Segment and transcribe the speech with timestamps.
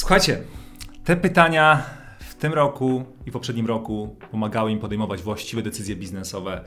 [0.00, 0.42] Słuchajcie,
[1.04, 1.82] te pytania
[2.18, 6.64] w tym roku i poprzednim roku pomagały im podejmować właściwe decyzje biznesowe.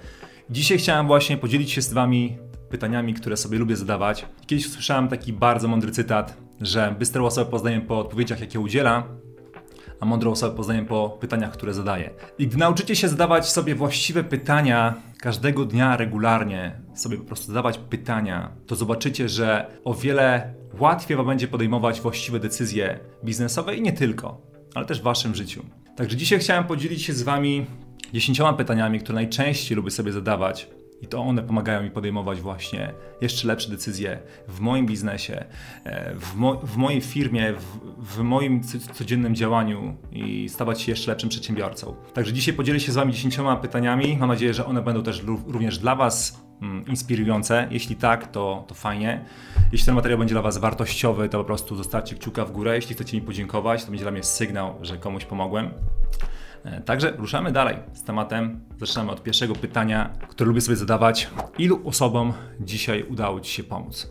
[0.49, 2.37] Dzisiaj chciałem właśnie podzielić się z Wami
[2.69, 4.25] pytaniami, które sobie lubię zadawać.
[4.45, 9.03] Kiedyś usłyszałem taki bardzo mądry cytat, że bystrą osobę poznaję po odpowiedziach, jakie udziela,
[9.99, 12.09] a mądrą osobę poznaję po pytaniach, które zadaje.
[12.39, 17.77] I gdy nauczycie się zadawać sobie właściwe pytania każdego dnia regularnie, sobie po prostu zadawać
[17.77, 23.93] pytania, to zobaczycie, że o wiele łatwiej Wam będzie podejmować właściwe decyzje biznesowe i nie
[23.93, 24.41] tylko,
[24.75, 25.65] ale też w Waszym życiu.
[25.95, 27.65] Także dzisiaj chciałem podzielić się z Wami
[28.13, 30.67] dziesięcioma pytaniami, które najczęściej lubię sobie zadawać
[31.03, 35.45] i to one pomagają mi podejmować właśnie jeszcze lepsze decyzje w moim biznesie,
[35.83, 38.61] e, w, mo w mojej firmie, w, w, moim
[38.93, 41.95] codziennym działaniu i stawać się jeszcze lepszym przedsiębiorcą.
[42.13, 44.17] Także dzisiaj podzielę się z Wami dziesięcioma pytaniami.
[44.19, 46.43] Mam nadzieję, że one będą też również dla Was
[46.87, 47.67] inspirujące.
[47.71, 49.25] Jeśli tak, to, to fajnie.
[49.71, 52.75] Jeśli ten materiał będzie dla Was wartościowy, to po prostu zostawcie kciuka w górę.
[52.75, 55.69] Jeśli chcecie mi podziękować, to będzie dla mnie sygnał, że komuś pomogłem.
[56.65, 58.59] E, także ruszamy dalej z tematem.
[58.79, 61.29] Zaczynamy od pierwszego pytania, które lubię sobie zadawać.
[61.57, 64.09] Ilu osobom dzisiaj udało Ci się pomóc?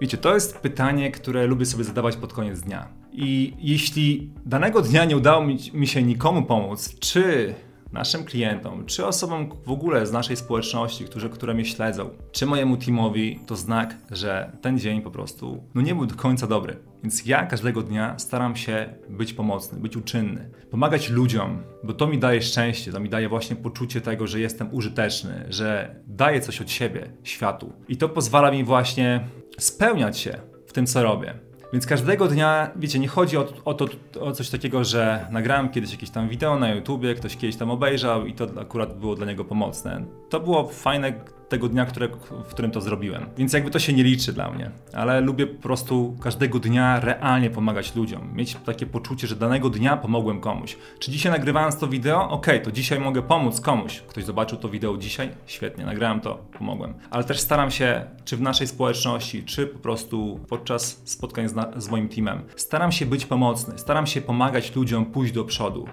[0.00, 2.88] Wiecie, to jest pytanie, które lubię sobie zadawać pod koniec dnia.
[3.12, 7.54] I jeśli danego dnia nie udało mi, mi się nikomu pomóc, czy
[7.92, 13.40] naszym klientom, czy osobom w ogóle z naszej społeczności, które mnie śledzą, czy mojemu teamowi,
[13.46, 16.76] to znak, że ten dzień po prostu no nie był do końca dobry.
[17.02, 22.18] Więc ja każdego dnia staram się być pomocny, być uczynny, pomagać ludziom, bo to mi
[22.18, 26.70] daje szczęście, to mi daje właśnie poczucie tego, że jestem użyteczny, że daję coś od
[26.70, 27.72] siebie światu.
[27.88, 31.34] I to pozwala mi właśnie spełniać się w tym, co robię.
[31.72, 33.86] Więc każdego dnia, wiecie, nie chodzi o, o, to,
[34.20, 38.26] o coś takiego, że nagrałem kiedyś jakieś tam wideo na YouTubie, ktoś kiedyś tam obejrzał
[38.26, 40.04] i to akurat było dla niego pomocne.
[40.28, 41.12] To było fajne
[41.52, 42.08] tego dnia, które,
[42.44, 43.26] w którym to zrobiłem.
[43.36, 47.50] Więc jakby to się nie liczy dla mnie, ale lubię po prostu każdego dnia realnie
[47.50, 48.30] pomagać ludziom.
[48.34, 50.76] Mieć takie poczucie, że danego dnia pomogłem komuś.
[50.98, 52.30] Czy dzisiaj nagrywając to wideo?
[52.30, 54.00] Ok, to dzisiaj mogę pomóc komuś.
[54.00, 55.30] Ktoś zobaczył to wideo dzisiaj?
[55.46, 56.94] Świetnie, nagrałem to, pomogłem.
[57.10, 61.88] Ale też staram się, czy w naszej społeczności, czy po prostu podczas spotkań z, z
[61.88, 65.86] moim teamem, staram się być pomocny, staram się pomagać ludziom pójść do przodu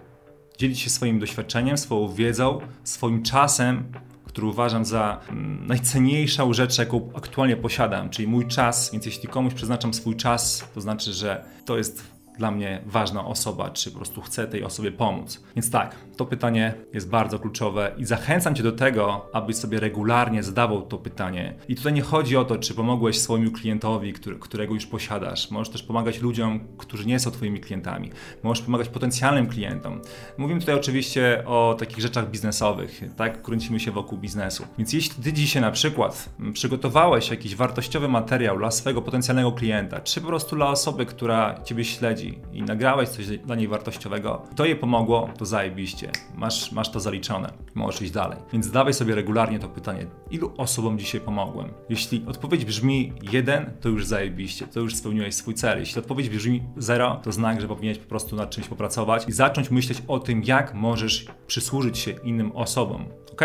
[0.59, 3.83] dzielić się swoim doświadczeniem, swoją wiedzą, swoim czasem,
[4.29, 8.91] który uważam za mm, najcenniejszą rzecz, jaką aktualnie posiadam, czyli mój czas.
[8.91, 12.03] Więc jeśli komuś przeznaczam swój czas, to znaczy, że to jest
[12.39, 15.44] dla mnie ważna osoba, czy po prostu chcę tej osobie pomóc.
[15.55, 20.44] Więc tak, to pytanie jest bardzo kluczowe i zachęcam Cię do tego, abyś sobie regularnie
[20.44, 21.55] zadawał to pytanie.
[21.67, 25.51] I tutaj nie chodzi o to, czy pomogłeś swojemu klientowi, który, którego już posiadasz.
[25.51, 28.09] Możesz też pomagać ludziom, którzy nie są Twoimi klientami.
[28.44, 30.01] Możesz pomagać potencjalnym klientom.
[30.38, 33.41] Mówimy tutaj oczywiście o takich rzeczach biznesowych, tak?
[33.41, 34.63] Kręcimy się wokół biznesu.
[34.77, 40.21] Więc jeśli Ty dzisiaj na przykład przygotowałeś jakiś wartościowy materiał dla swojego potencjalnego klienta, czy
[40.21, 44.75] po prostu dla osoby, która Ciebie śledzi, i nagrałeś coś dla niej wartościowego, to jej
[44.75, 46.12] pomogło, to zajebiście.
[46.35, 47.53] Masz, masz to zaliczone.
[47.75, 48.38] Możesz iść dalej.
[48.53, 51.69] Więc zadawaj sobie regularnie to pytanie, ilu osobom dzisiaj pomogłem?
[51.89, 55.79] Jeśli odpowiedź brzmi jeden, to już zajebiście, to już spełniłeś swój cel.
[55.79, 59.72] Jeśli odpowiedź brzmi zero, to znak, że powinieneś po prostu nad czymś popracować i zacząć
[59.72, 63.06] myśleć o tym, jak możesz przysłużyć się innym osobom.
[63.31, 63.41] Ok?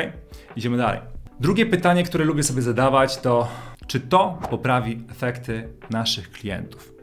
[0.56, 1.00] Idziemy dalej.
[1.40, 3.48] Drugie pytanie, które lubię sobie zadawać, to
[3.86, 6.93] czy to poprawi efekty naszych klientów?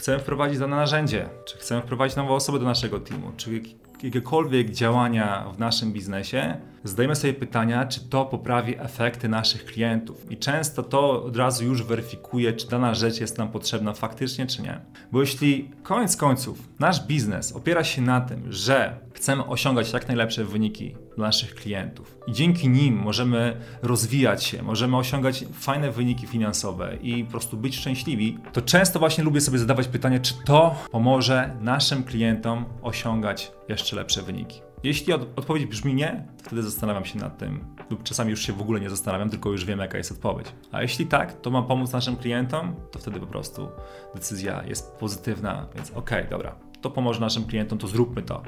[0.00, 3.62] Chcemy wprowadzić dane narzędzie, czy chcemy wprowadzić nową osobę do naszego teamu, czy
[4.02, 10.30] jakiekolwiek działania w naszym biznesie, zadajmy sobie pytania, czy to poprawi efekty naszych klientów.
[10.30, 14.62] I często to od razu już weryfikuje, czy dana rzecz jest nam potrzebna faktycznie, czy
[14.62, 14.80] nie.
[15.12, 20.44] Bo jeśli koniec końców nasz biznes opiera się na tym, że chcemy osiągać jak najlepsze
[20.44, 26.96] wyniki dla naszych klientów i dzięki nim możemy rozwijać się, możemy osiągać fajne wyniki finansowe
[27.02, 31.56] i po prostu być szczęśliwi, to często właśnie lubię sobie zadawać pytanie, czy to pomoże
[31.60, 34.60] naszym klientom osiągać jeszcze lepsze wyniki.
[34.82, 38.60] Jeśli od, odpowiedź brzmi nie, wtedy zastanawiam się nad tym, lub czasami już się w
[38.60, 40.46] ogóle nie zastanawiam, tylko już wiem, jaka jest odpowiedź.
[40.72, 43.68] A jeśli tak, to mam pomóc naszym klientom, to wtedy po prostu
[44.14, 48.42] decyzja jest pozytywna, więc okej, okay, dobra, to pomoże naszym klientom, to zróbmy to.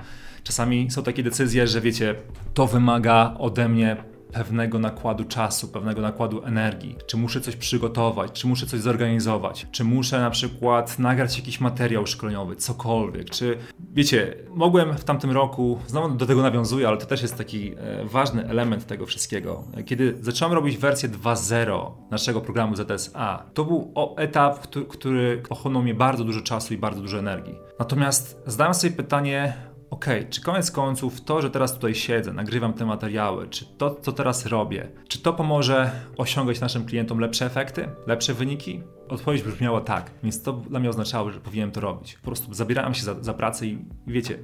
[0.44, 2.14] Czasami są takie decyzje, że wiecie,
[2.54, 3.96] to wymaga ode mnie
[4.32, 9.84] pewnego nakładu czasu, pewnego nakładu energii, czy muszę coś przygotować, czy muszę coś zorganizować, czy
[9.84, 13.58] muszę na przykład nagrać jakiś materiał szkoleniowy, cokolwiek, czy
[13.94, 18.04] wiecie, mogłem w tamtym roku, znowu do tego nawiązuję, ale to też jest taki e,
[18.04, 19.64] ważny element tego wszystkiego.
[19.86, 26.24] Kiedy zacząłem robić wersję 2.0 naszego programu ZSA, to był etap, który, pochłonął mnie bardzo
[26.24, 27.54] dużo czasu i bardzo dużo energii.
[27.78, 32.84] Natomiast zadałem sobie pytanie, ok, czy koniec końców to, że teraz tutaj siedzę, nagrywam te
[32.84, 38.34] materiały, czy to, co teraz robię, czy to pomoże osiągać naszym klientom lepsze efekty, lepsze
[38.34, 38.82] wyniki?
[39.12, 42.14] Odpowiedź brzmiała tak, więc to dla mnie oznaczało, że powinienem to robić.
[42.14, 44.38] Po prostu zabierałem się za, za pracę i, wiecie,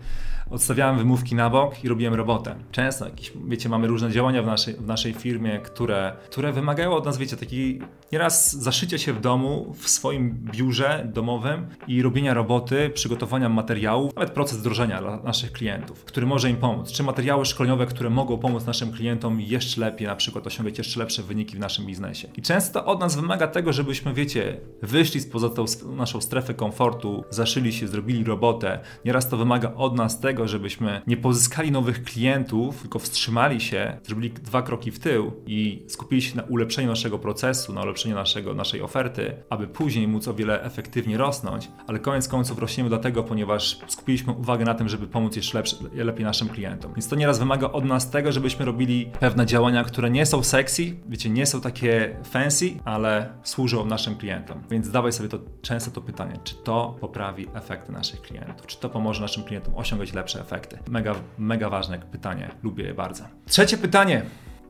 [0.50, 2.54] odstawiałem wymówki na bok i robiłem robotę.
[2.72, 7.04] Często jakieś, wiecie, mamy różne działania w naszej, w naszej firmie, które, które wymagają od
[7.04, 7.80] nas, wiecie, takiej
[8.12, 14.30] nieraz zaszycia się w domu, w swoim biurze domowym i robienia roboty, przygotowania materiałów, nawet
[14.30, 16.92] proces wdrożenia dla naszych klientów, który może im pomóc.
[16.92, 21.22] Czy materiały szkoleniowe, które mogą pomóc naszym klientom jeszcze lepiej, na przykład osiągać jeszcze lepsze
[21.22, 22.28] wyniki w naszym biznesie.
[22.36, 25.64] I często od nas wymaga tego, żebyśmy, wiecie, wyszli spoza tą
[25.96, 28.80] naszą strefę komfortu, zaszyli się, zrobili robotę.
[29.04, 34.30] Nieraz to wymaga od nas tego, żebyśmy nie pozyskali nowych klientów, tylko wstrzymali się, zrobili
[34.30, 38.82] dwa kroki w tył i skupili się na ulepszeniu naszego procesu, na ulepszeniu naszego, naszej
[38.82, 44.32] oferty, aby później móc o wiele efektywniej rosnąć, ale koniec końców rośniemy dlatego, ponieważ skupiliśmy
[44.32, 45.62] uwagę na tym, żeby pomóc jeszcze
[45.94, 46.92] lepiej naszym klientom.
[46.94, 50.96] Więc to nieraz wymaga od nas tego, żebyśmy robili pewne działania, które nie są sexy,
[51.08, 54.37] wiecie, nie są takie fancy, ale służą naszym klientom.
[54.70, 58.88] Więc zadawaj sobie to często to pytanie, czy to poprawi efekty naszych klientów, czy to
[58.88, 60.78] pomoże naszym klientom osiągać lepsze efekty.
[60.88, 63.24] Mega, mega ważne pytanie, lubię je bardzo.
[63.46, 64.22] Trzecie pytanie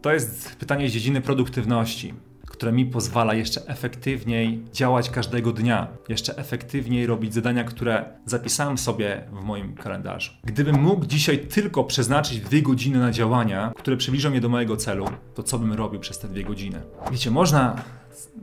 [0.03, 2.15] to jest pytanie z dziedziny produktywności
[2.59, 9.25] które mi pozwala jeszcze efektywniej działać każdego dnia, jeszcze efektywniej robić zadania, które zapisałem sobie
[9.33, 10.33] w moim kalendarzu.
[10.45, 15.07] Gdybym mógł dzisiaj tylko przeznaczyć dwie godziny na działania, które przybliżą mnie do mojego celu,
[15.35, 16.83] to co bym robił przez te dwie godziny?
[17.11, 17.83] Wiecie, można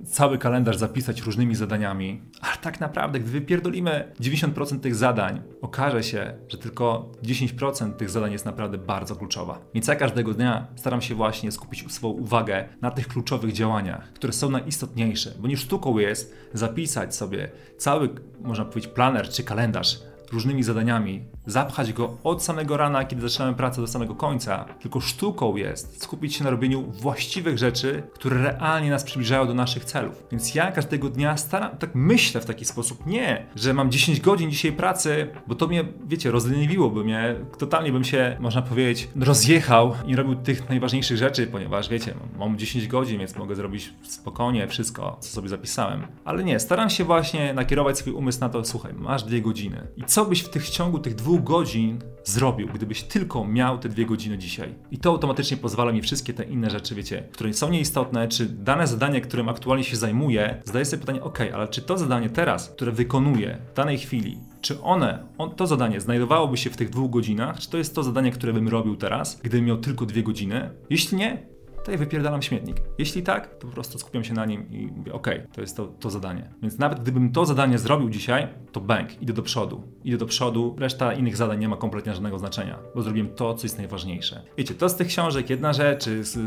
[0.05, 6.33] cały kalendarz zapisać różnymi zadaniami, ale tak naprawdę, gdy wypierdolimy 90% tych zadań, okaże się,
[6.47, 9.59] że tylko 10% tych zadań jest naprawdę bardzo kluczowa.
[9.73, 14.33] Więc ja każdego dnia staram się właśnie skupić swoją uwagę na tych kluczowych działaniach, które
[14.33, 18.09] są najistotniejsze, bo nie sztuką jest zapisać sobie cały,
[18.41, 19.99] można powiedzieć, planer czy kalendarz
[20.31, 24.65] różnymi zadaniami, zapchać go od samego rana, kiedy zaczynamy pracę, do samego końca.
[24.81, 29.85] Tylko sztuką jest skupić się na robieniu właściwych rzeczy, które realnie nas przybliżają do naszych
[29.85, 30.23] celów.
[30.31, 34.51] Więc ja każdego dnia staram, tak myślę w taki sposób, nie, że mam 10 godzin
[34.51, 40.15] dzisiaj pracy, bo to mnie, wiecie, rozleniwiłoby mnie, totalnie bym się, można powiedzieć, rozjechał i
[40.15, 45.29] robił tych najważniejszych rzeczy, ponieważ, wiecie, mam 10 godzin, więc mogę zrobić spokojnie wszystko, co
[45.29, 46.07] sobie zapisałem.
[46.25, 49.87] Ale nie, staram się właśnie nakierować swój umysł na to, słuchaj, masz dwie godziny.
[49.97, 54.05] I co byś w tych ciągu tych dwóch godzin zrobił, gdybyś tylko miał te dwie
[54.05, 54.75] godziny dzisiaj.
[54.91, 58.87] I to automatycznie pozwala mi wszystkie te inne rzeczy, wiecie, które są nieistotne, czy dane
[58.87, 62.91] zadanie, którym aktualnie się zajmuję, zadaję sobie pytanie, ok, ale czy to zadanie teraz, które
[62.91, 67.59] wykonuję w danej chwili, czy one, on, to zadanie znajdowałoby się w tych dwóch godzinach,
[67.59, 70.69] czy to jest to zadanie, które bym robił teraz, gdybym miał tylko dwie godziny?
[70.89, 71.54] Jeśli nie,
[71.85, 72.77] to ja wypierdalam śmietnik.
[72.97, 75.87] Jeśli tak, to po prostu skupiam się na nim i mówię, ok, to jest to,
[75.87, 76.49] to zadanie.
[76.61, 79.83] Więc nawet gdybym to zadanie zrobił dzisiaj, to bank, idę do przodu.
[80.03, 83.65] Idę do przodu, reszta innych zadań nie ma kompletnie żadnego znaczenia, bo zrobiłem to, co
[83.65, 84.41] jest najważniejsze.
[84.57, 86.37] Wiecie, to z tych książek jedna rzecz, z,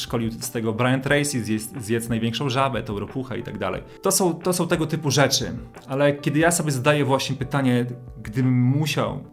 [0.00, 3.82] szkolił z tego Brian Tracy, zjedz, zjedz największą żabę, tą ropuchę i tak dalej.
[4.02, 5.52] To są, to są tego typu rzeczy,
[5.88, 7.86] ale kiedy ja sobie zadaję właśnie pytanie,
[8.22, 9.24] gdybym musiał,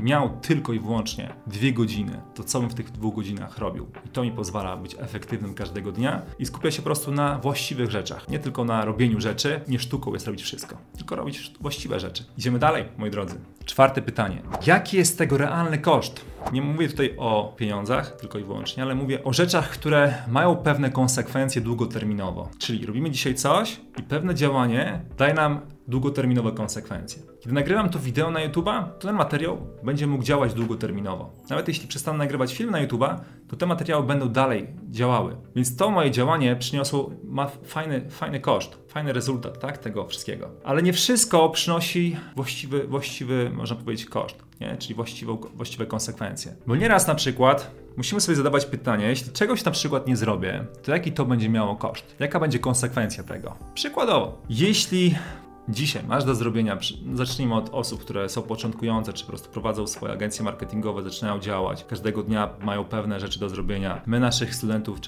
[0.00, 3.86] miał tylko i wyłącznie dwie godziny, to co bym w tych dwóch godzinach robił?
[4.06, 7.90] I to mi pozwala być efektywnym każdego dnia i skupia się po prostu na właściwych
[7.90, 8.28] rzeczach.
[8.28, 12.24] Nie tylko na robieniu rzeczy, nie sztuką jest robić wszystko, tylko robić właściwe rzeczy.
[12.38, 13.34] Idziemy dalej, moi drodzy.
[13.64, 14.42] Czwarte pytanie.
[14.66, 16.31] Jaki jest tego realny koszt?
[16.52, 20.90] Nie mówię tutaj o pieniądzach tylko i wyłącznie, ale mówię o rzeczach, które mają pewne
[20.90, 22.48] konsekwencje długoterminowo.
[22.58, 27.22] Czyli robimy dzisiaj coś i pewne działanie daje nam długoterminowe konsekwencje.
[27.40, 31.32] Kiedy nagrywam to wideo na YouTube'a, to ten materiał będzie mógł działać długoterminowo.
[31.50, 33.16] Nawet jeśli przestanę nagrywać film na YouTube'a,
[33.48, 35.36] to te materiały będą dalej działały.
[35.56, 40.50] Więc to moje działanie przyniosło, ma fajny, fajny koszt, fajny rezultat tak, tego wszystkiego.
[40.64, 44.76] Ale nie wszystko przynosi właściwy, właściwy można powiedzieć, koszt, nie?
[44.76, 46.54] czyli właściwe, właściwe konsekwencje.
[46.66, 50.92] Bo nieraz na przykład musimy sobie zadawać pytanie, jeśli czegoś na przykład nie zrobię, to
[50.92, 52.16] jaki to będzie miało koszt?
[52.18, 53.56] Jaka będzie konsekwencja tego?
[53.74, 55.14] Przykładowo, jeśli
[55.68, 56.78] dzisiaj masz do zrobienia,
[57.14, 61.84] zacznijmy od osób, które są początkujące, czy po prostu prowadzą swoje agencje marketingowe, zaczynają działać,
[61.84, 64.02] każdego dnia mają pewne rzeczy do zrobienia.
[64.06, 64.98] My naszych studentów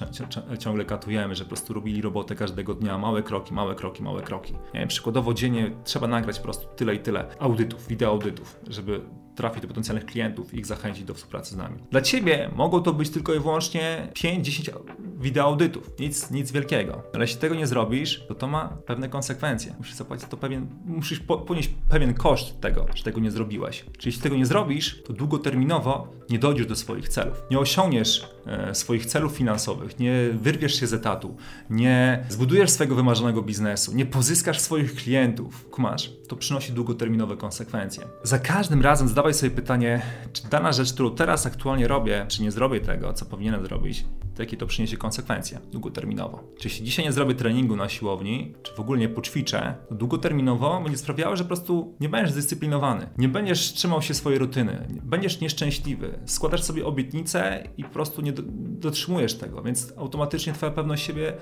[0.59, 4.53] ciągle katujemy, że po prostu robili robotę każdego dnia, małe kroki, małe kroki, małe kroki.
[4.53, 9.01] Nie wiem, przykładowo dziennie trzeba nagrać po prostu tyle i tyle audytów, wideo audytów, żeby
[9.35, 11.79] trafić do potencjalnych klientów i ich zachęcić do współpracy z nami.
[11.91, 14.71] Dla Ciebie mogą to być tylko i wyłącznie 5-10
[15.19, 17.03] wideo audytów, nic, nic wielkiego.
[17.13, 19.75] Ale jeśli tego nie zrobisz, to to ma pewne konsekwencje.
[19.77, 23.85] Musisz zapłacić to pewien, musisz ponieść pewien koszt tego, że tego nie zrobiłeś.
[23.97, 27.43] Czyli jeśli tego nie zrobisz, to długoterminowo nie dojdziesz do swoich celów.
[27.51, 31.35] Nie osiągniesz e, swoich celów finansowych, nie wyrwiesz się z etatu,
[31.69, 35.69] nie zbudujesz swojego wymarzonego biznesu, nie pozyskasz swoich klientów.
[35.69, 36.11] Kumasz?
[36.27, 38.03] To przynosi długoterminowe konsekwencje.
[38.23, 40.01] Za każdym razem zadawaj sobie pytanie,
[40.33, 44.43] czy dana rzecz, którą teraz aktualnie robię, czy nie zrobię tego, co powinienem zrobić, to
[44.43, 46.43] jakie to przyniesie konsekwencje długoterminowo.
[46.59, 50.81] Czy jeśli dzisiaj nie zrobię treningu na siłowni, czy w ogóle nie poćwiczę, to długoterminowo
[50.81, 55.41] będzie sprawiało, że po prostu nie będziesz zdyscyplinowany, nie będziesz trzymał się swojej rutyny, będziesz
[55.41, 61.33] nieszczęśliwy, składasz sobie obietnice i po prostu nie dotrzymujesz tego, więc automatycznie twoja pewność siebie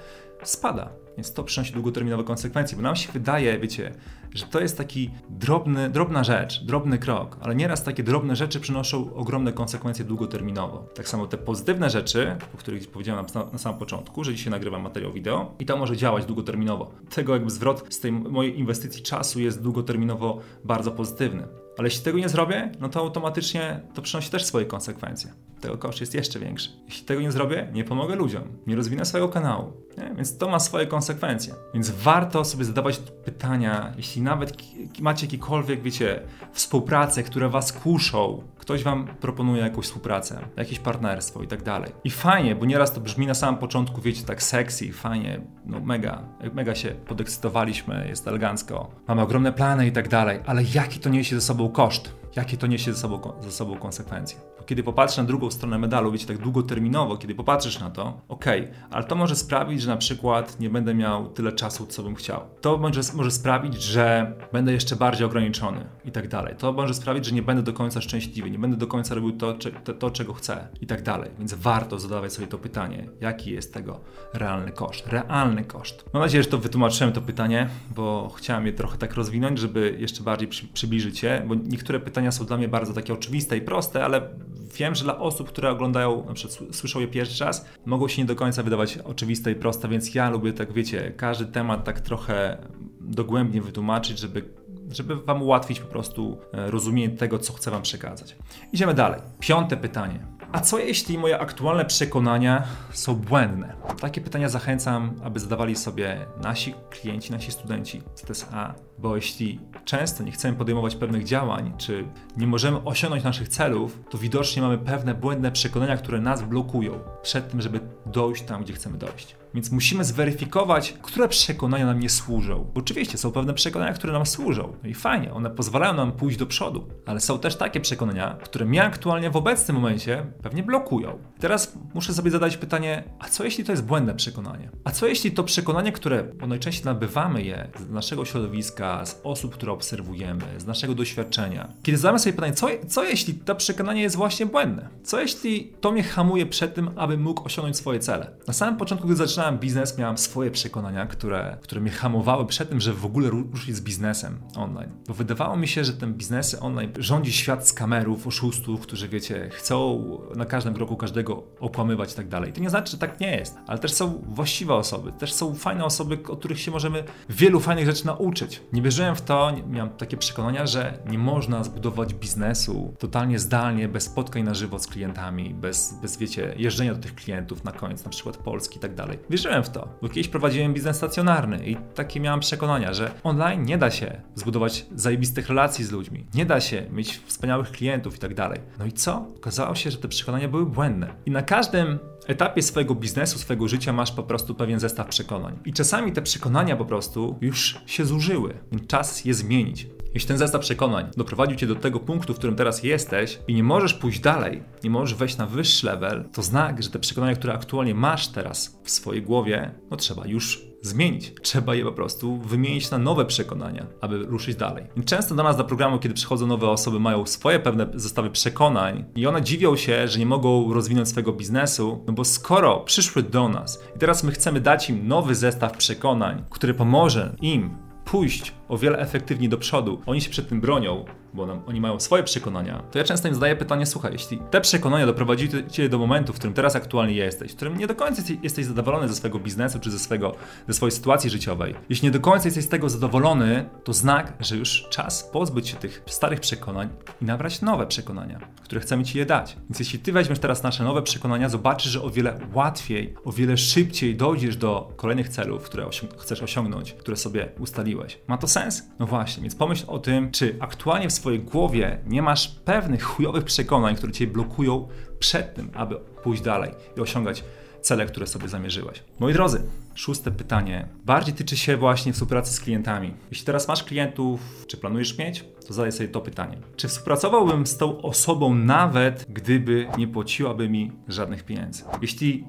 [0.43, 0.89] spada.
[1.17, 3.93] Więc to przynosi długoterminowe konsekwencje, bo nam się wydaje, wiecie,
[4.33, 9.13] że to jest taki drobny, drobna rzecz, drobny krok, ale nieraz takie drobne rzeczy przynoszą
[9.13, 10.85] ogromne konsekwencje długoterminowo.
[10.95, 14.81] Tak samo te pozytywne rzeczy, o których powiedziałem na, na samym początku, że dzisiaj nagrywam
[14.81, 16.91] materiał wideo i to może działać długoterminowo.
[17.15, 21.62] Tego jakby zwrot z tej mojej inwestycji czasu jest długoterminowo bardzo pozytywny.
[21.77, 25.33] Ale jeśli tego nie zrobię, no to automatycznie to przynosi też swoje konsekwencje.
[25.61, 26.69] Tego koszt jest jeszcze większy.
[26.85, 29.73] Jeśli tego nie zrobię, nie pomogę ludziom, nie rozwinę swojego kanału.
[29.97, 30.15] Nie?
[30.15, 31.53] Więc to ma swoje konsekwencje.
[31.73, 34.57] Więc warto sobie zadawać pytania, jeśli nawet
[34.99, 41.47] macie jakiekolwiek, wiecie, współpracę, które was kuszą, ktoś wam proponuje jakąś współpracę, jakieś partnerstwo i
[41.47, 41.91] tak dalej.
[42.03, 46.23] I fajnie, bo nieraz to brzmi na samym początku, wiecie, tak sexy, fajnie, no mega,
[46.53, 51.35] mega się podekscytowaliśmy, jest elegancko, mamy ogromne plany i tak dalej, ale jaki to niesie
[51.35, 52.13] ze sobą koszt?
[52.35, 54.39] Jakie to niesie ze sobą, ze sobą konsekwencje?
[54.65, 58.45] kiedy popatrzę na drugą stronę medalu, wiecie, tak długoterminowo, kiedy popatrzysz na to, ok,
[58.91, 62.41] ale to może sprawić, że na przykład nie będę miał tyle czasu, co bym chciał.
[62.61, 66.55] To może, może sprawić, że będę jeszcze bardziej ograniczony i tak dalej.
[66.57, 69.53] To może sprawić, że nie będę do końca szczęśliwy, nie będę do końca robił to,
[69.83, 71.31] to, to czego chcę i tak dalej.
[71.39, 73.99] Więc warto zadawać sobie to pytanie, jaki jest tego
[74.33, 75.07] realny koszt.
[75.07, 76.05] Realny koszt.
[76.13, 80.23] Mam nadzieję, że to wytłumaczyłem to pytanie, bo chciałem je trochę tak rozwinąć, żeby jeszcze
[80.23, 84.05] bardziej przy, przybliżyć je, bo niektóre pytania są dla mnie bardzo takie oczywiste i proste,
[84.05, 84.29] ale
[84.77, 88.25] wiem, że dla osób, które oglądają, na przykład słyszą je pierwszy raz, mogą się nie
[88.25, 92.57] do końca wydawać oczywiste i proste, więc ja lubię tak, wiecie, każdy temat tak trochę
[93.01, 98.35] dogłębnie wytłumaczyć, żeby żeby Wam ułatwić po prostu e, rozumienie tego, co chcę Wam przekazać.
[98.73, 99.21] Idziemy dalej.
[99.39, 100.19] Piąte pytanie.
[100.53, 103.73] A co jeśli moje aktualne przekonania są błędne?
[104.01, 110.23] Takie pytania zachęcam, aby zadawali sobie nasi klienci, nasi studenci z TSA, bo jeśli często
[110.23, 112.05] nie chcemy podejmować pewnych działań, czy
[112.37, 117.51] nie możemy osiągnąć naszych celów, to widocznie mamy pewne błędne przekonania, które nas blokują przed
[117.51, 119.42] tym, żeby dojść tam, gdzie chcemy dojść.
[119.53, 122.71] Więc musimy zweryfikować, które przekonania nam nie służą.
[122.75, 124.73] Oczywiście są pewne przekonania, które nam służą.
[124.83, 126.87] No i fajnie, one pozwalają nam pójść do przodu.
[127.05, 131.19] Ale są też takie przekonania, które mnie aktualnie w obecnym momencie pewnie blokują.
[131.39, 134.69] Teraz muszę sobie zadać pytanie, a co jeśli to jest błędne przekonanie?
[134.83, 139.71] A co jeśli to przekonanie, które najczęściej nabywamy je z naszego środowiska, z osób, które
[139.71, 141.73] obserwujemy, z naszego doświadczenia.
[141.83, 144.89] Kiedy zadamy sobie pytanie, co, co jeśli to przekonanie jest właśnie błędne?
[145.03, 148.31] Co jeśli to mnie hamuje przed tym, aby mógł osiągnąć swoje cele?
[148.47, 152.69] Na samym początku, gdy zaczynałem zaczynałem biznes, miałem swoje przekonania, które, które mnie hamowały przed
[152.69, 154.91] tym, że w ogóle ruszyć z biznesem online.
[155.07, 159.49] Bo wydawało mi się, że ten biznesy online rządzi świat z kamerów, oszustów, którzy wiecie,
[159.51, 160.03] chcą
[160.35, 162.53] na każdym kroku każdego okłamywać i tak dalej.
[162.53, 165.85] To nie znaczy, że tak nie jest, ale też są właściwe osoby, też są fajne
[165.85, 168.61] osoby, od których się możemy wielu fajnych rzeczy nauczyć.
[168.73, 174.03] Nie wierzyłem w to, miałem takie przekonania, że nie można zbudować biznesu totalnie zdalnie, bez
[174.03, 178.11] spotkań na żywo z klientami, bez, bez wiecie, jeżdżenia do tych klientów na koniec, na
[178.11, 182.19] przykład Polski i tak dalej wierzyłem w to, bo kiedyś prowadziłem biznes stacjonarny i takie
[182.19, 186.85] miałem przekonania, że online nie da się zbudować zajebistych relacji z ludźmi, nie da się
[186.91, 188.59] mieć wspaniałych klientów i tak dalej.
[188.79, 189.27] No i co?
[189.37, 191.13] Okazało się, że te przekonania były błędne.
[191.25, 195.59] I na każdym etapie swojego biznesu, swojego życia masz po prostu pewien zestaw przekonań.
[195.65, 199.87] I czasami te przekonania po prostu już się zużyły, więc czas je zmienić.
[200.13, 203.63] Jeśli ten zestaw przekonań doprowadził cię do tego punktu, w którym teraz jesteś i nie
[203.63, 207.53] możesz pójść dalej, nie możesz wejść na wyższy level, to znak, że te przekonania, które
[207.53, 211.33] aktualnie masz teraz w swojej głowie, no trzeba już zmienić.
[211.41, 214.85] Trzeba je po prostu wymienić na nowe przekonania, aby ruszyć dalej.
[215.05, 219.27] Często do nas do programu, kiedy przychodzą nowe osoby, mają swoje pewne zestawy przekonań i
[219.27, 223.83] one dziwią się, że nie mogą rozwinąć swojego biznesu, no bo skoro przyszły do nas
[223.95, 228.99] i teraz my chcemy dać im nowy zestaw przekonań, który pomoże im pójść o wiele
[228.99, 232.97] efektywniej do przodu, oni się przed tym bronią, bo nam, oni mają swoje przekonania, to
[232.97, 236.53] ja często im zadaję pytanie, słuchaj, jeśli te przekonania doprowadziły cię do momentu, w którym
[236.53, 239.99] teraz aktualnie jesteś, w którym nie do końca jesteś zadowolony ze swojego biznesu czy ze,
[239.99, 240.35] swego,
[240.67, 244.57] ze swojej sytuacji życiowej, jeśli nie do końca jesteś z tego zadowolony, to znak, że
[244.57, 246.89] już czas pozbyć się tych starych przekonań
[247.21, 249.57] i nabrać nowe przekonania, które chcemy ci je dać.
[249.69, 253.57] Więc jeśli ty weźmiesz teraz nasze nowe przekonania, zobaczysz, że o wiele łatwiej, o wiele
[253.57, 258.19] szybciej dojdziesz do kolejnych celów, które osiąg chcesz osiągnąć, które sobie ustaliłeś.
[258.27, 258.83] Ma to sens?
[258.99, 263.43] No właśnie, więc pomyśl o tym, czy aktualnie w swojej głowie nie masz pewnych chujowych
[263.43, 264.87] przekonań, które cię blokują
[265.19, 267.43] przed tym, aby pójść dalej i osiągać
[267.81, 269.03] cele, które sobie zamierzyłeś.
[269.19, 269.63] Moi drodzy,
[269.95, 273.13] szóste pytanie bardziej tyczy się właśnie współpracy z klientami.
[273.31, 276.57] Jeśli teraz masz klientów, czy planujesz mieć, to zadaj sobie to pytanie.
[276.75, 281.83] Czy współpracowałbym z tą osobą nawet, gdyby nie płaciłaby mi żadnych pieniędzy?
[282.01, 282.45] Jeśli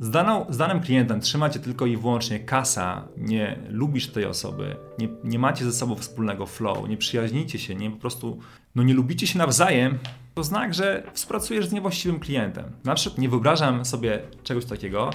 [0.00, 5.08] z, daną, z danym klientem trzymacie tylko i wyłącznie kasa, nie lubisz tej osoby, nie,
[5.24, 8.38] nie macie ze sobą wspólnego flow, nie przyjaźnicie się, nie po prostu
[8.74, 9.98] no nie lubicie się nawzajem,
[10.34, 12.64] to znak, że współpracujesz z niewłaściwym klientem.
[12.84, 15.10] Na przykład nie wyobrażam sobie czegoś takiego,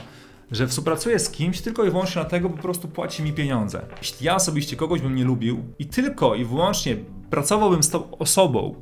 [0.51, 3.86] że współpracuję z kimś tylko i wyłącznie dlatego, bo po prostu płaci mi pieniądze.
[3.98, 6.95] Jeśli ja osobiście kogoś bym nie lubił i tylko i wyłącznie
[7.29, 8.75] pracowałbym z tą osobą,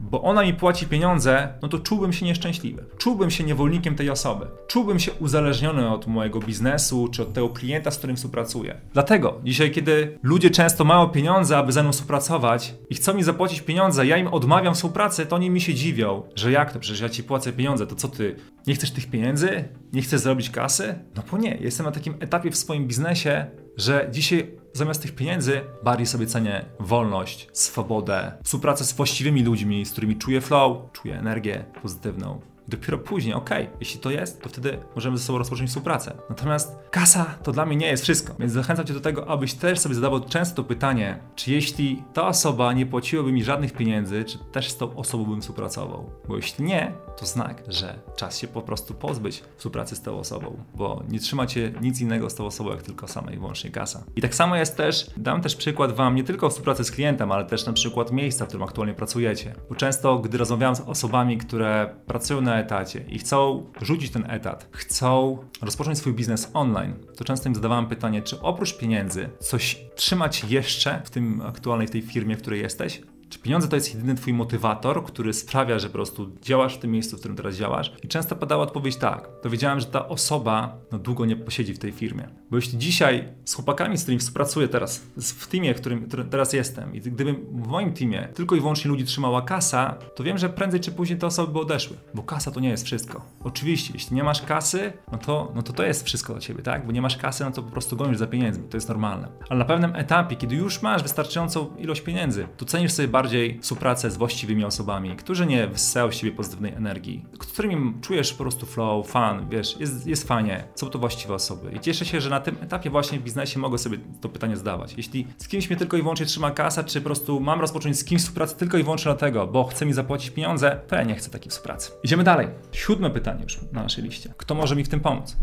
[0.00, 2.84] bo ona mi płaci pieniądze, no to czułbym się nieszczęśliwy.
[2.98, 4.46] Czułbym się niewolnikiem tej osoby.
[4.66, 8.80] Czułbym się uzależniony od mojego biznesu czy od tego klienta, z którym współpracuję.
[8.92, 13.60] Dlatego dzisiaj, kiedy ludzie często mają pieniądze, aby ze mną współpracować i chcą mi zapłacić
[13.60, 17.08] pieniądze, ja im odmawiam współpracy, to oni mi się dziwią, że jak to, przecież ja
[17.08, 19.64] ci płacę pieniądze, to co ty, nie chcesz tych pieniędzy?
[19.92, 20.94] Nie chcesz zrobić kasy?
[21.16, 25.60] No bo nie, jestem na takim etapie w swoim biznesie, że dzisiaj zamiast tych pieniędzy
[25.82, 31.64] bardziej sobie cenię wolność, swobodę, współpracę z właściwymi ludźmi, z którymi czuję flow, czuję energię
[31.82, 32.40] pozytywną.
[32.68, 33.50] Dopiero później, ok,
[33.80, 36.16] jeśli to jest, to wtedy możemy ze sobą rozpocząć współpracę.
[36.28, 38.34] Natomiast kasa to dla mnie nie jest wszystko.
[38.38, 42.26] Więc zachęcam Cię do tego, abyś też sobie zadawał często to pytanie, czy jeśli ta
[42.26, 46.10] osoba nie płaciłaby mi żadnych pieniędzy, czy też z tą osobą bym współpracował.
[46.28, 50.56] Bo jeśli nie, to znak, że czas się po prostu pozbyć współpracy z tą osobą,
[50.74, 54.04] bo nie trzyma Cię nic innego z tą osobą, jak tylko sama i wyłącznie kasa.
[54.16, 57.44] I tak samo jest też, dam też przykład Wam nie tylko współpracy z klientem, ale
[57.44, 59.54] też na przykład miejsca, w którym aktualnie pracujecie.
[59.68, 64.68] Bo często, gdy rozmawiam z osobami, które pracują na etacie i chcą rzucić ten etat,
[64.72, 70.44] chcą rozpocząć swój biznes online, to często im zadawałem pytanie, czy oprócz pieniędzy coś trzymać
[70.44, 73.02] jeszcze w tym aktualnej, w tej firmie, w której jesteś?
[73.30, 76.90] Czy pieniądze to jest jedyny twój motywator, który sprawia, że po prostu działasz w tym
[76.90, 77.92] miejscu, w którym teraz działasz?
[78.04, 79.28] I często padała odpowiedź tak.
[79.42, 82.28] To wiedziałem, że ta osoba no, długo nie posiedzi w tej firmie.
[82.50, 86.52] Bo jeśli dzisiaj z chłopakami, z którymi współpracuję teraz, w teamie, w którym, którym teraz
[86.52, 90.48] jestem, i gdybym w moim teamie tylko i wyłącznie ludzi trzymała kasa, to wiem, że
[90.48, 91.96] prędzej czy później te osoby by odeszły.
[92.14, 93.24] Bo kasa to nie jest wszystko.
[93.44, 96.86] Oczywiście, jeśli nie masz kasy, no to, no to to jest wszystko dla ciebie, tak?
[96.86, 98.64] Bo nie masz kasy, no to po prostu gonisz za pieniędzmi.
[98.68, 99.28] To jest normalne.
[99.48, 103.19] Ale na pewnym etapie, kiedy już masz wystarczającą ilość pieniędzy, to cenisz sobie bardziej
[103.60, 108.66] współpracę z właściwymi osobami, którzy nie wysyłają z siebie pozytywnej energii, którymi czujesz po prostu
[108.66, 111.72] flow, fan, wiesz, jest, jest fajnie, są to właściwe osoby.
[111.76, 114.94] I cieszę się, że na tym etapie właśnie w biznesie mogę sobie to pytanie zdawać.
[114.96, 118.04] Jeśli z kimś mnie tylko i wyłącznie trzyma kasa, czy po prostu mam rozpocząć z
[118.04, 121.30] kimś współpracę tylko i wyłącznie dlatego, bo chce mi zapłacić pieniądze, to ja nie chcę
[121.30, 121.90] takiej współpracy.
[122.04, 122.48] Idziemy dalej.
[122.72, 124.34] Siódme pytanie już na naszej liście.
[124.36, 125.36] Kto może mi w tym pomóc?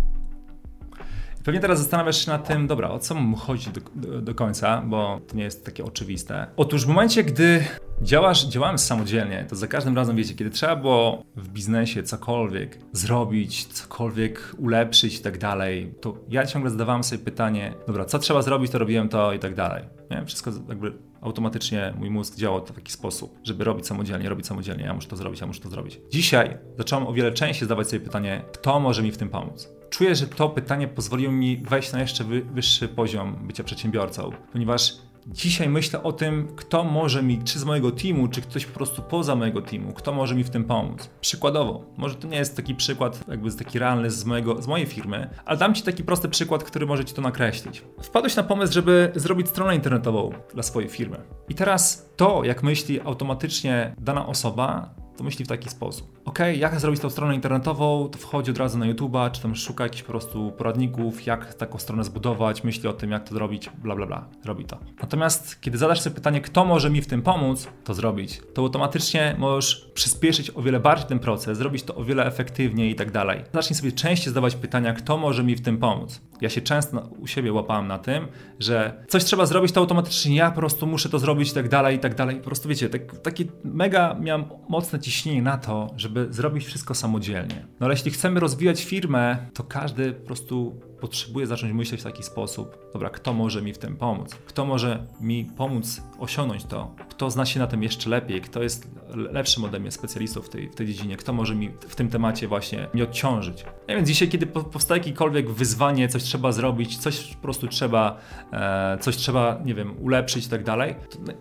[1.48, 4.82] Pewnie teraz zastanawiasz się nad tym, dobra, o co mu chodzi do, do, do, końca,
[4.86, 6.48] bo to nie jest takie oczywiste.
[6.58, 7.64] Otóż w momencie, gdy
[8.02, 13.66] działasz, działałem samodzielnie, to za każdym razem, wiecie, kiedy trzeba było w biznesie cokolwiek zrobić,
[13.66, 18.72] cokolwiek ulepszyć i tak dalej, to ja ciągle zadawałem sobie pytanie, dobra, co trzeba zrobić,
[18.72, 19.84] to robiłem to i tak dalej.
[20.12, 20.26] Nie?
[20.26, 24.94] Wszystko jakby automatycznie mój mózg działał w taki sposób, żeby robić samodzielnie, robić samodzielnie, ja
[24.94, 26.00] muszę to zrobić, ja muszę to zrobić.
[26.10, 29.70] Dzisiaj zacząłem o wiele częściej zadawać sobie pytanie, kto może mi w tym pomóc?
[29.90, 34.94] Czuję, że to pytanie pozwoliło mi wejść na jeszcze wyższy poziom bycia przedsiębiorcą, ponieważ
[35.28, 39.02] dzisiaj myślę o tym, kto może mi, czy z mojego teamu, czy ktoś po prostu
[39.02, 41.10] poza mojego teamu, kto może mi w tym pomóc.
[41.22, 45.30] Przykładowo, może to nie jest taki przykład, jakby taki realny z, mojego, z mojej firmy,
[45.46, 47.84] ale dam Ci taki prosty przykład, który może Ci to nakreślić.
[48.02, 51.18] Wpadłeś na pomysł, żeby zrobić stronę internetową dla swojej firmy.
[51.50, 56.20] I teraz to, jak myśli automatycznie dana osoba, to myśli w taki sposób.
[56.26, 59.84] Ok, jak zrobić tą stronę internetową, to wchodzi od razu na YouTube'a, czy tam szuka
[59.84, 63.96] jakichś po prostu poradników, jak taką stronę zbudować, myśli o tym, jak to zrobić, bla
[63.96, 64.78] bla bla, robi to.
[65.02, 69.36] Natomiast kiedy zadasz sobie pytanie, kto może mi w tym pomóc, to zrobić, to automatycznie
[69.38, 73.44] możesz przyspieszyć o wiele bardziej ten proces, zrobić to o wiele efektywniej i tak dalej.
[73.54, 76.22] Zacznij sobie częściej zadawać pytania, kto może mi w tym pomóc.
[76.42, 78.28] Ja się często u siebie łapałem na tym,
[78.60, 81.96] że coś trzeba zrobić, to automatycznie ja po prostu muszę to zrobić i tak dalej,
[81.96, 82.36] i tak dalej.
[82.36, 87.66] Po prostu wiecie, tak, takie mega miałem mocne ciśnienie na to, żeby zrobić wszystko samodzielnie.
[87.80, 92.24] No ale jeśli chcemy rozwijać firmę, to każdy po prostu potrzebuję zacząć myśleć w taki
[92.24, 92.78] sposób.
[92.94, 94.36] Dobra, kto może mi w tym pomóc?
[94.36, 96.96] Kto może mi pomóc osiągnąć to?
[97.10, 98.42] Kto zna się na tym jeszcze lepiej?
[98.42, 101.18] Kto jest lepszym ode mnie specjalistą w tej, w tej dziedzinie?
[101.18, 103.66] Kto może mi w tym temacie właśnie mnie odciążyć?
[103.88, 108.18] Ja więc dzisiaj, kiedy powstaje jakiekolwiek wyzwanie, coś trzeba zrobić, coś po prostu trzeba,
[108.52, 110.96] e, coś trzeba, nie wiem, ulepszyć i tak dalej,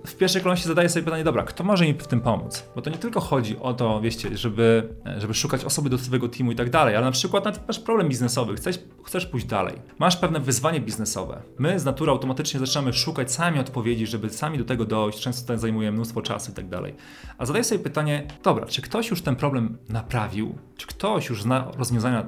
[0.06, 2.64] w pierwszej kolejności zadaję sobie pytanie, dobra, kto może mi w tym pomóc?
[2.74, 6.52] Bo to nie tylko chodzi o to, wiecie, żeby, żeby szukać osoby do swojego teamu
[6.52, 9.74] i tak dalej, ale na przykład nawet masz problem biznesowy, chcesz, chcesz pójść dalej.
[9.98, 11.42] Masz pewne wyzwanie biznesowe.
[11.58, 15.20] My z natury automatycznie zaczynamy szukać sami odpowiedzi, żeby sami do tego dojść.
[15.20, 16.94] Często to zajmuje mnóstwo czasu i tak dalej.
[17.38, 20.58] A zadaj sobie pytanie, dobra, czy ktoś już ten problem naprawił?
[20.76, 22.26] Czy ktoś już zna rozwiązania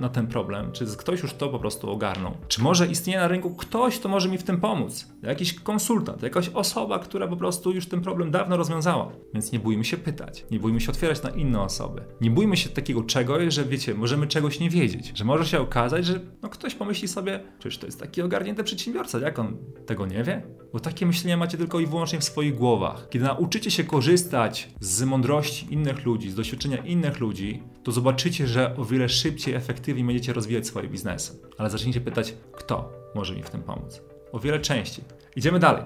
[0.00, 0.72] na ten problem?
[0.72, 2.36] Czy ktoś już to po prostu ogarnął?
[2.48, 5.06] Czy może istnieje na rynku ktoś, kto może mi w tym pomóc?
[5.22, 9.12] Jakiś konsultant, jakaś osoba, która po prostu już ten problem dawno rozwiązała.
[9.34, 12.04] Więc nie bójmy się pytać, nie bójmy się otwierać na inne osoby.
[12.20, 16.06] Nie bójmy się takiego czegoś, że wiecie, możemy czegoś nie wiedzieć, że może się okazać,
[16.06, 20.24] że no, ktoś pomyśli sobie, przecież to jest taki ogarnięty przedsiębiorca, jak on tego nie
[20.24, 20.42] wie?
[20.72, 23.08] Bo takie myślenie macie tylko i wyłącznie w swoich głowach.
[23.10, 28.76] Kiedy nauczycie się korzystać z mądrości innych ludzi, z doświadczenia innych ludzi, to zobaczycie, że
[28.76, 31.32] o wiele szybciej, efektywniej będziecie rozwijać swoje biznesy.
[31.58, 34.02] Ale zacznijcie pytać, kto może mi w tym pomóc.
[34.32, 35.04] O wiele częściej.
[35.36, 35.82] Idziemy dalej.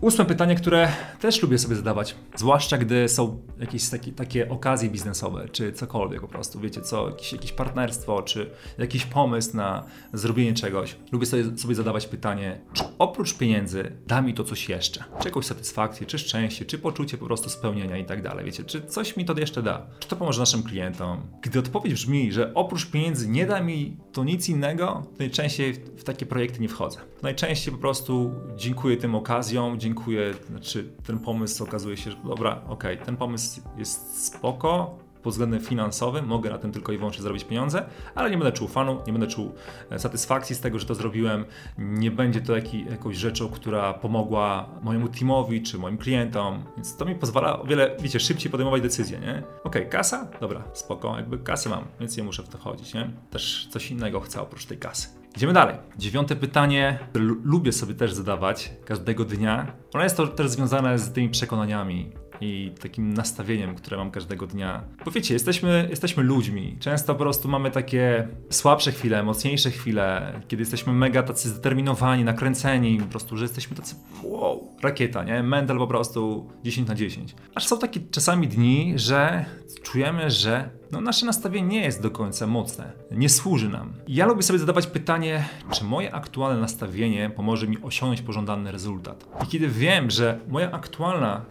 [0.00, 0.88] Ósme pytanie, które
[1.20, 6.28] też lubię sobie zadawać, zwłaszcza gdy są jakieś takie, takie okazje biznesowe, czy cokolwiek po
[6.28, 10.96] prostu, wiecie co, jakieś, jakieś partnerstwo, czy jakiś pomysł na zrobienie czegoś.
[11.12, 15.04] Lubię sobie, sobie zadawać pytanie, czy oprócz pieniędzy da mi to coś jeszcze?
[15.20, 18.82] Czy jakąś satysfakcję, czy szczęście, czy poczucie po prostu spełnienia i tak dalej, wiecie, czy
[18.82, 19.86] coś mi to jeszcze da?
[19.98, 21.22] Czy to pomoże naszym klientom?
[21.42, 26.04] Gdy odpowiedź brzmi, że oprócz pieniędzy nie da mi to nic innego, to najczęściej w
[26.04, 26.98] takie projekty nie wchodzę.
[26.98, 32.62] To najczęściej po prostu dziękuję tym okazjom, dziękuję, znaczy ten pomysł okazuje się, że dobra,
[32.68, 37.22] okej, okay, ten pomysł jest spoko, pod względem finansowym, mogę na tym tylko i wyłącznie
[37.22, 39.54] zarobić pieniądze, ale nie będę czuł fanu, nie będę czuł
[39.90, 41.44] e, satysfakcji z tego, że to zrobiłem.
[41.78, 47.04] Nie będzie to jaki, jakąś rzeczą, która pomogła mojemu teamowi czy moim klientom, więc to
[47.04, 49.38] mi pozwala o wiele, wiecie, szybciej podejmować decyzje, nie?
[49.38, 50.28] Okej, okay, kasa?
[50.40, 53.10] Dobra, spoko, jakby kasę mam, więc nie muszę w to chodzić, nie?
[53.30, 55.08] Też coś innego chcę oprócz tej kasy.
[55.36, 55.76] Idziemy dalej.
[55.98, 59.72] Dziewiąte pytanie, które lubię sobie też zadawać każdego dnia.
[59.94, 64.84] Ono jest to też związane z tymi przekonaniami i takim nastawieniem, które mam każdego dnia.
[65.04, 66.76] Bo wiecie, jesteśmy, jesteśmy ludźmi.
[66.80, 72.98] Często po prostu mamy takie słabsze chwile, mocniejsze chwile, kiedy jesteśmy mega tacy zdeterminowani, nakręceni,
[72.98, 75.42] po prostu, że jesteśmy tacy wow, rakieta, nie?
[75.42, 77.34] Mental po prostu 10 na 10.
[77.54, 79.44] Aż są takie czasami dni, że
[79.82, 83.92] czujemy, że no, nasze nastawienie nie jest do końca mocne, nie służy nam.
[84.08, 89.26] Ja lubię sobie zadawać pytanie, czy moje aktualne nastawienie pomoże mi osiągnąć pożądany rezultat.
[89.44, 91.44] I kiedy wiem, że moja aktualna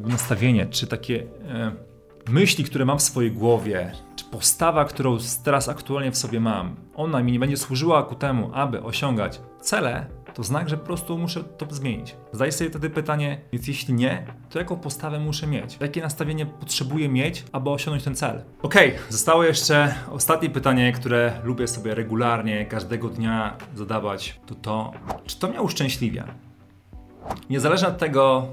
[0.00, 1.72] nastawienie, czy takie e,
[2.28, 7.22] myśli, które mam w swojej głowie, czy postawa, którą teraz aktualnie w sobie mam, ona
[7.22, 10.06] mi nie będzie służyła ku temu, aby osiągać cele,
[10.38, 12.16] to znak, że po prostu muszę to zmienić.
[12.32, 15.76] Zadaję sobie wtedy pytanie, więc jeśli nie, to jaką postawę muszę mieć?
[15.80, 18.42] Jakie nastawienie potrzebuję mieć, aby osiągnąć ten cel?
[18.62, 18.74] Ok,
[19.08, 24.92] zostało jeszcze ostatnie pytanie, które lubię sobie regularnie, każdego dnia zadawać, to to,
[25.26, 26.34] czy to mnie uszczęśliwia?
[27.50, 28.48] Niezależnie od tego,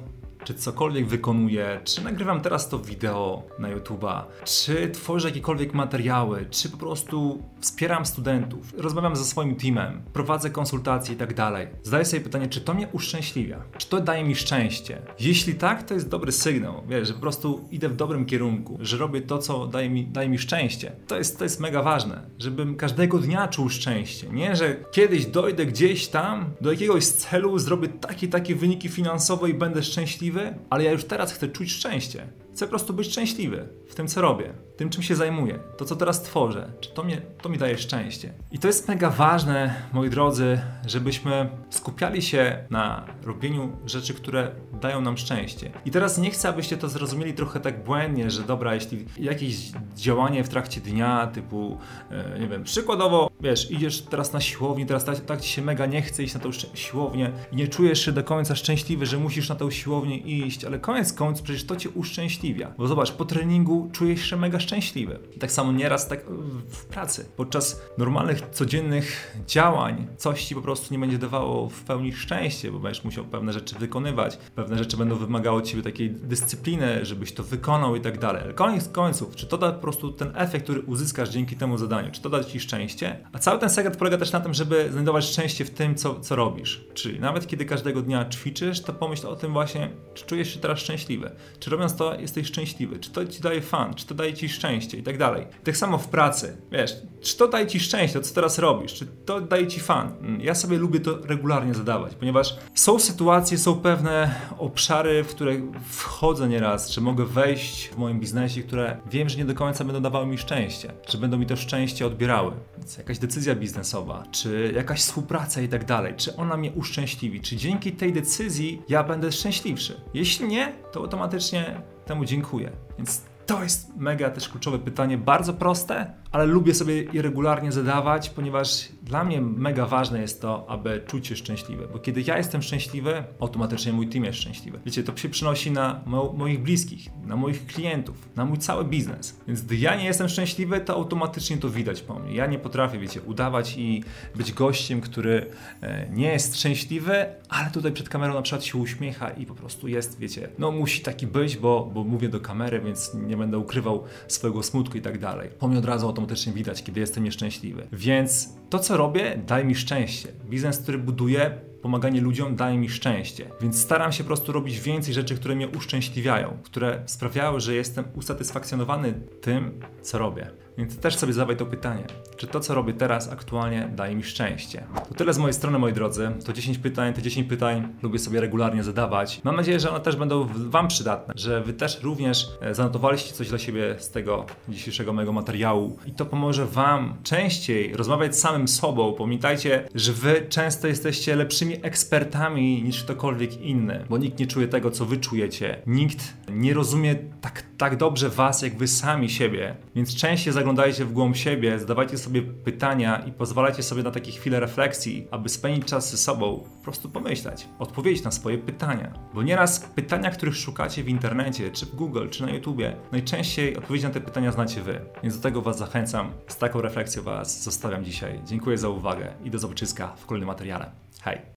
[0.45, 6.69] czy cokolwiek wykonuję, czy nagrywam teraz to wideo na YouTube'a, czy tworzę jakiekolwiek materiały, czy
[6.69, 11.67] po prostu wspieram studentów, rozmawiam ze swoim teamem, prowadzę konsultacje i tak dalej.
[11.83, 13.63] Zadaję sobie pytanie, czy to mnie uszczęśliwia?
[13.77, 15.01] Czy to daje mi szczęście?
[15.19, 18.97] Jeśli tak, to jest dobry sygnał, wiesz, że po prostu idę w dobrym kierunku, że
[18.97, 20.91] robię to, co daje mi, daje mi szczęście.
[21.07, 24.29] To jest, to jest mega ważne, żebym każdego dnia czuł szczęście.
[24.29, 29.53] Nie, że kiedyś dojdę gdzieś tam do jakiegoś celu, zrobię takie, takie wyniki finansowe i
[29.53, 32.27] będę szczęśliwy, szczęśliwy, ale ja już teraz chcę czuć szczęście.
[32.53, 35.95] Chcę po prostu być szczęśliwy w tym, co robię, tym, czym się zajmuję, to, co
[35.95, 36.71] teraz tworzę.
[36.79, 38.33] Czy to, mnie, to mi daje szczęście?
[38.51, 45.01] I to jest mega ważne, moi drodzy, żebyśmy skupiali się na robieniu rzeczy, które dają
[45.01, 45.71] nam szczęście.
[45.85, 49.55] I teraz nie chcę, abyście to zrozumieli trochę tak błędnie, że dobra, jeśli jakieś
[49.95, 51.77] działanie w trakcie dnia, typu,
[52.11, 55.85] e, nie wiem, przykładowo, wiesz, idziesz teraz na siłownię, teraz tak, tak ci się mega
[55.85, 59.49] nie chce iść na tą siłownię i nie czujesz się do końca szczęśliwy, że musisz
[59.49, 62.71] na tą siłownię iść, ale koniec końców przecież to cię uszczęśliwia.
[62.77, 65.19] Bo zobacz, po treningu czujesz się mega szczęśliwy.
[65.39, 66.25] tak samo nieraz tak
[66.69, 67.25] w pracy.
[67.35, 72.79] Podczas normalnych, codziennych działań coś ci po prostu nie będzie dawało w pełni szczęście, bo
[72.79, 77.43] będziesz musiał pewne rzeczy wykonywać, pewne rzeczy będą wymagały od ciebie takiej dyscypliny, żebyś to
[77.43, 78.41] wykonał i tak dalej.
[78.43, 82.11] Ale koniec końców, czy to da po prostu ten efekt, który uzyskasz dzięki temu zadaniu,
[82.11, 83.27] czy to da ci szczęście?
[83.33, 86.35] A cały ten sekret polega też na tym, żeby znajdować szczęście w tym, co, co
[86.35, 86.85] robisz.
[86.93, 90.79] Czyli nawet kiedy każdego dnia ćwiczysz, to pomyśl o tym właśnie, czy czujesz się teraz
[90.79, 94.49] szczęśliwy, czy robiąc to jesteś szczęśliwy, czy to ci daje fan, czy to daje ci
[94.55, 95.47] szczęście i tak dalej.
[95.63, 99.05] Tak samo w pracy, wiesz, czy to daje ci szczęście, to co teraz robisz, czy
[99.05, 100.11] to daje ci fan.
[100.39, 105.53] Ja sobie lubię to regularnie zadawać, ponieważ są sytuacje, są pewne obszary, w które
[105.89, 110.01] wchodzę nieraz, czy mogę wejść w moim biznesie, które wiem, że nie do końca będą
[110.01, 112.51] dawały mi szczęście, czy będą mi to szczęście odbierały.
[112.77, 117.55] Więc jakaś decyzja biznesowa, czy jakaś współpraca i tak dalej, czy ona mnie uszczęśliwi, czy
[117.55, 120.01] dzięki tej decyzji ja będę szczęśliwszy.
[120.13, 122.71] Jeśli nie, to automatycznie temu dziękuję.
[122.97, 128.29] Więc To jest mega też kluczowe pytanie, bardzo proste, ale lubię sobie je regularnie zadawać,
[128.29, 131.87] ponieważ dla mnie mega ważne jest to, aby czuć się szczęśliwy.
[131.93, 134.79] Bo kiedy ja jestem szczęśliwy, automatycznie mój team jest szczęśliwy.
[134.85, 139.39] Wiecie, to się przynosi na mo moich bliskich, na moich klientów, na mój cały biznes.
[139.47, 142.35] Więc gdy ja nie jestem szczęśliwy, to automatycznie to widać po mnie.
[142.35, 144.03] Ja nie potrafię, wiecie, udawać i
[144.35, 145.45] być gościem, który
[145.81, 149.87] e, nie jest szczęśliwy, ale tutaj przed kamerą na przykład się uśmiecha i po prostu
[149.87, 154.03] jest, wiecie, no musi taki być, bo, bo mówię do kamery, więc nie będę ukrywał
[154.27, 155.49] swojego smutku i tak dalej.
[155.59, 157.87] Po mnie od razu automatycznie widać, kiedy jestem nieszczęśliwy.
[157.91, 160.29] Więc to, co robię, daje mi szczęście.
[160.49, 163.49] Biznes, który buduję, pomaganie ludziom daje mi szczęście.
[163.61, 168.05] Więc staram się po prostu robić więcej rzeczy, które mnie uszczęśliwiają, które sprawiają, że jestem
[168.15, 170.64] usatysfakcjonowany tym, co robię.
[170.77, 172.03] Więc też sobie zadawaj to pytanie,
[172.37, 174.83] czy to, co robię teraz aktualnie daje mi szczęście?
[175.09, 176.31] To tyle z mojej strony, moi drodzy.
[176.45, 179.41] To 10 pytań, te 10 pytań lubię sobie regularnie zadawać.
[179.43, 183.49] Mam nadzieję, że one też będą Wam przydatne, że Wy też również e, zanotowaliście coś
[183.49, 188.67] dla siebie z tego dzisiejszego mojego materiału i to pomoże Wam częściej rozmawiać z samym
[188.67, 189.13] sobą.
[189.17, 194.91] Pamiętajcie, że Wy często jesteście lepszymi ekspertami niż ktokolwiek inny, bo nikt nie czuje tego,
[194.91, 195.81] co Wy czujecie.
[195.87, 201.13] Nikt nie rozumie tak, tak dobrze Was, jak Wy sami siebie, więc częściej zaglądajcie w
[201.13, 206.11] głąb siebie, zadawajcie sobie pytania i pozwalajcie sobie na takie chwile refleksji, aby spędzić czas
[206.11, 209.13] ze sobą, po prostu pomyśleć, odpowiedzieć na swoje pytania.
[209.33, 214.05] Bo nieraz pytania, których szukacie w internecie, czy w Google, czy na YouTubie, najczęściej odpowiedzi
[214.05, 215.01] na te pytania znacie wy.
[215.23, 216.31] Więc do tego Was zachęcam.
[216.47, 218.41] Z taką refleksją Was zostawiam dzisiaj.
[218.45, 220.91] Dziękuję za uwagę i do zobaczyska w kolejnym materiale.
[221.21, 221.45] Hej!